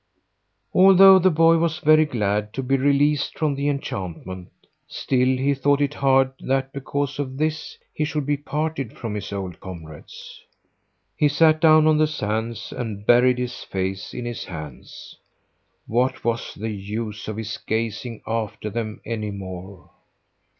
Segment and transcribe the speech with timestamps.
[0.73, 4.49] Although the boy was very glad to be released from the enchantment,
[4.87, 9.31] still he thought it hard that because of this he should be parted from his
[9.31, 10.41] old comrades.
[11.15, 15.19] He sat down on the sands and buried his face in his hands.
[15.85, 19.91] What was the use of his gazing after them any more?